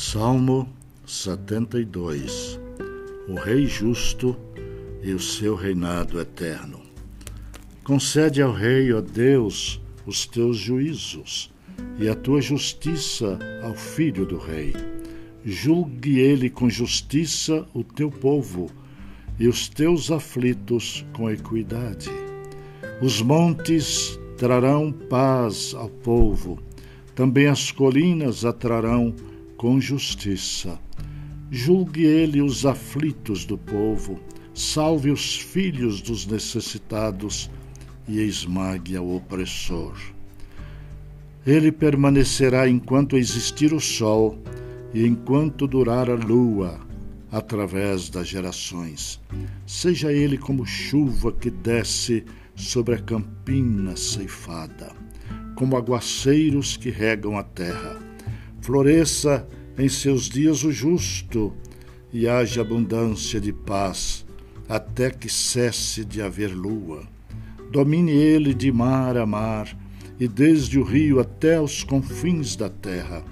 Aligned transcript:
Salmo 0.00 0.68
72 1.04 2.60
O 3.28 3.34
Rei 3.34 3.66
justo 3.66 4.36
e 5.02 5.12
o 5.12 5.18
seu 5.18 5.56
reinado 5.56 6.20
eterno. 6.20 6.80
Concede 7.82 8.40
ao 8.40 8.52
Rei, 8.52 8.92
ó 8.92 9.00
Deus, 9.00 9.80
os 10.06 10.24
teus 10.24 10.56
juízos 10.56 11.52
e 11.98 12.08
a 12.08 12.14
tua 12.14 12.40
justiça 12.40 13.40
ao 13.60 13.74
filho 13.74 14.24
do 14.24 14.38
Rei. 14.38 14.72
Julgue 15.44 16.20
ele 16.20 16.48
com 16.48 16.70
justiça 16.70 17.66
o 17.74 17.82
teu 17.82 18.08
povo 18.08 18.70
e 19.36 19.48
os 19.48 19.68
teus 19.68 20.12
aflitos 20.12 21.04
com 21.12 21.28
equidade. 21.28 22.08
Os 23.02 23.20
montes 23.20 24.16
trarão 24.36 24.92
paz 24.92 25.74
ao 25.74 25.88
povo, 25.88 26.56
também 27.16 27.48
as 27.48 27.72
colinas 27.72 28.44
atrarão 28.44 29.12
com 29.58 29.80
justiça. 29.80 30.78
Julgue 31.50 32.04
ele 32.04 32.40
os 32.40 32.64
aflitos 32.64 33.44
do 33.44 33.58
povo, 33.58 34.20
salve 34.54 35.10
os 35.10 35.36
filhos 35.36 36.00
dos 36.00 36.26
necessitados 36.26 37.50
e 38.06 38.20
esmague 38.20 38.96
ao 38.96 39.16
opressor. 39.16 39.98
Ele 41.44 41.72
permanecerá 41.72 42.68
enquanto 42.68 43.16
existir 43.16 43.72
o 43.74 43.80
sol 43.80 44.38
e 44.94 45.04
enquanto 45.04 45.66
durar 45.66 46.08
a 46.08 46.14
lua, 46.14 46.78
através 47.30 48.08
das 48.08 48.28
gerações. 48.28 49.20
Seja 49.66 50.12
ele 50.12 50.38
como 50.38 50.64
chuva 50.64 51.32
que 51.32 51.50
desce 51.50 52.24
sobre 52.54 52.94
a 52.94 52.98
campina 52.98 53.96
ceifada, 53.96 54.92
como 55.56 55.76
aguaceiros 55.76 56.76
que 56.76 56.90
regam 56.90 57.36
a 57.36 57.42
terra 57.42 58.07
Floresça 58.68 59.48
em 59.78 59.88
seus 59.88 60.28
dias 60.28 60.62
o 60.62 60.70
justo 60.70 61.54
e 62.12 62.28
haja 62.28 62.60
abundância 62.60 63.40
de 63.40 63.50
paz, 63.50 64.26
até 64.68 65.08
que 65.08 65.26
cesse 65.26 66.04
de 66.04 66.20
haver 66.20 66.54
lua. 66.54 67.08
Domine 67.72 68.12
ele 68.12 68.52
de 68.52 68.70
mar 68.70 69.16
a 69.16 69.24
mar, 69.24 69.74
e 70.20 70.28
desde 70.28 70.78
o 70.78 70.82
rio 70.84 71.18
até 71.18 71.58
os 71.58 71.82
confins 71.82 72.56
da 72.56 72.68
terra. 72.68 73.24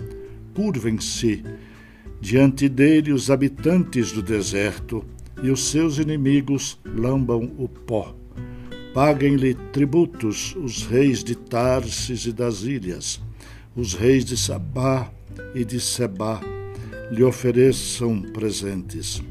Curvem-se 0.54 1.44
diante 2.18 2.66
dele 2.66 3.12
os 3.12 3.30
habitantes 3.30 4.12
do 4.12 4.22
deserto, 4.22 5.04
e 5.42 5.50
os 5.50 5.68
seus 5.68 5.98
inimigos 5.98 6.80
lambam 6.82 7.52
o 7.58 7.68
pó. 7.68 8.16
Paguem-lhe 8.94 9.52
tributos 9.70 10.56
os 10.56 10.86
reis 10.86 11.22
de 11.22 11.34
Tarsis 11.34 12.24
e 12.24 12.32
das 12.32 12.62
ilhas, 12.62 13.20
os 13.76 13.92
reis 13.92 14.24
de 14.24 14.38
Sabá 14.38 15.12
e 15.54 15.62
de 15.62 15.78
Seba 15.78 16.40
lhe 17.10 17.22
ofereçam 17.22 18.22
presentes. 18.22 19.22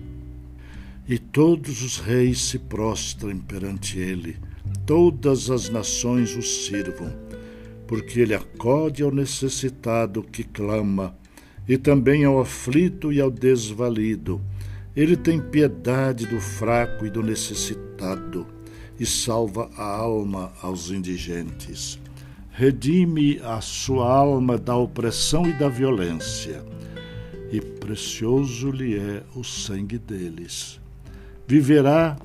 E 1.07 1.17
todos 1.17 1.81
os 1.81 1.97
reis 1.97 2.41
se 2.41 2.59
prostrem 2.59 3.37
perante 3.37 3.97
ele, 3.97 4.37
todas 4.85 5.49
as 5.49 5.67
nações 5.67 6.35
o 6.35 6.43
sirvam, 6.43 7.11
porque 7.87 8.19
ele 8.19 8.35
acode 8.35 9.01
ao 9.01 9.11
necessitado 9.11 10.21
que 10.21 10.43
clama, 10.43 11.17
e 11.67 11.75
também 11.75 12.23
ao 12.23 12.39
aflito 12.39 13.11
e 13.11 13.19
ao 13.19 13.31
desvalido. 13.31 14.39
Ele 14.95 15.17
tem 15.17 15.41
piedade 15.41 16.27
do 16.27 16.39
fraco 16.39 17.03
e 17.03 17.09
do 17.09 17.23
necessitado, 17.23 18.45
e 18.99 19.05
salva 19.07 19.71
a 19.75 19.83
alma 19.83 20.53
aos 20.61 20.91
indigentes 20.91 21.99
redime 22.57 23.37
a 23.43 23.59
sua 23.59 24.09
alma 24.09 24.57
da 24.57 24.77
opressão 24.77 25.45
e 25.45 25.51
da 25.51 25.67
violência, 25.67 26.63
e 27.51 27.59
precioso 27.59 28.71
lhe 28.71 28.97
é 28.97 29.23
o 29.35 29.43
sangue 29.43 29.97
deles. 29.97 30.79
Viverá 31.45 32.15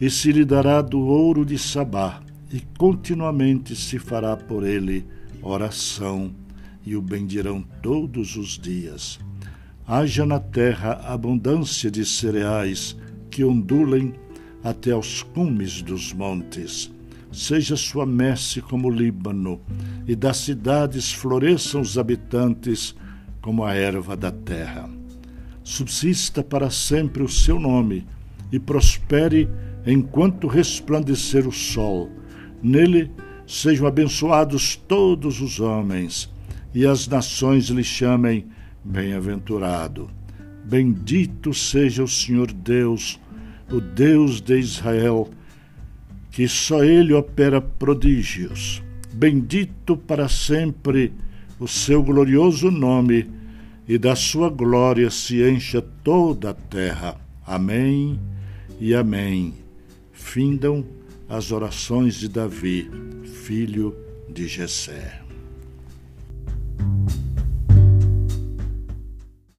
e 0.00 0.08
se 0.08 0.30
lhe 0.30 0.44
dará 0.44 0.80
do 0.80 1.00
ouro 1.00 1.44
de 1.44 1.58
Sabá, 1.58 2.22
e 2.52 2.60
continuamente 2.78 3.74
se 3.74 3.98
fará 3.98 4.36
por 4.36 4.64
ele 4.64 5.04
oração, 5.42 6.32
e 6.86 6.94
o 6.94 7.02
bendirão 7.02 7.64
todos 7.82 8.36
os 8.36 8.56
dias. 8.56 9.18
Haja 9.84 10.24
na 10.24 10.38
terra 10.38 11.00
abundância 11.04 11.90
de 11.90 12.06
cereais 12.06 12.96
que 13.28 13.42
ondulem 13.42 14.14
até 14.62 14.92
aos 14.92 15.24
cumes 15.24 15.82
dos 15.82 16.12
montes 16.12 16.96
seja 17.32 17.76
sua 17.76 18.06
messe 18.06 18.60
como 18.60 18.88
o 18.88 18.90
Líbano, 18.90 19.60
e 20.06 20.16
das 20.16 20.38
cidades 20.38 21.12
floresçam 21.12 21.80
os 21.80 21.98
habitantes 21.98 22.94
como 23.40 23.64
a 23.64 23.74
erva 23.74 24.16
da 24.16 24.30
terra. 24.30 24.88
Subsista 25.62 26.42
para 26.42 26.70
sempre 26.70 27.22
o 27.22 27.28
seu 27.28 27.58
nome, 27.58 28.06
e 28.50 28.58
prospere 28.58 29.48
enquanto 29.86 30.46
resplandecer 30.46 31.46
o 31.46 31.52
sol. 31.52 32.10
Nele 32.62 33.10
sejam 33.46 33.86
abençoados 33.86 34.76
todos 34.76 35.40
os 35.40 35.60
homens, 35.60 36.30
e 36.74 36.86
as 36.86 37.06
nações 37.08 37.68
lhe 37.68 37.84
chamem 37.84 38.46
bem-aventurado. 38.84 40.10
Bendito 40.64 41.54
seja 41.54 42.02
o 42.02 42.08
Senhor 42.08 42.52
Deus, 42.52 43.18
o 43.70 43.80
Deus 43.80 44.40
de 44.40 44.58
Israel, 44.58 45.30
que 46.38 46.46
só 46.46 46.84
Ele 46.84 47.12
opera 47.12 47.60
prodígios. 47.60 48.80
Bendito 49.12 49.96
para 49.96 50.28
sempre 50.28 51.12
o 51.58 51.66
seu 51.66 52.00
glorioso 52.00 52.70
nome, 52.70 53.28
e 53.88 53.98
da 53.98 54.14
sua 54.14 54.48
glória 54.48 55.10
se 55.10 55.42
encha 55.42 55.82
toda 55.82 56.50
a 56.50 56.54
terra. 56.54 57.20
Amém 57.44 58.20
e 58.78 58.94
amém. 58.94 59.52
Findam 60.12 60.86
as 61.28 61.50
orações 61.50 62.14
de 62.14 62.28
Davi, 62.28 62.88
filho 63.24 63.92
de 64.32 64.46
Jessé. 64.46 65.27